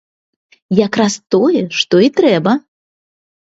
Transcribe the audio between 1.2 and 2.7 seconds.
тое, што і трэба!